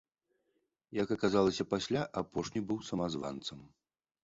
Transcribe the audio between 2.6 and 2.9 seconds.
быў